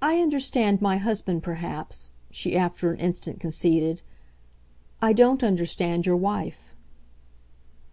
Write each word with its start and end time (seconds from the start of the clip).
"I 0.00 0.20
understand 0.20 0.80
my 0.80 0.98
husband 0.98 1.42
perhaps," 1.42 2.12
she 2.30 2.56
after 2.56 2.92
an 2.92 3.00
instant 3.00 3.40
conceded. 3.40 4.02
"I 5.02 5.12
don't 5.12 5.42
understand 5.42 6.06
your 6.06 6.14
wife." 6.16 6.72